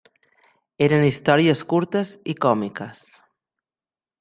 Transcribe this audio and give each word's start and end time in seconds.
Eren 0.85 1.05
històries 1.09 1.61
curtes 1.75 2.15
i 2.35 2.37
còmiques. 2.47 3.05